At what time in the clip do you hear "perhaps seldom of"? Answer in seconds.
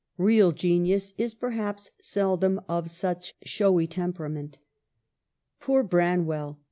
1.35-2.89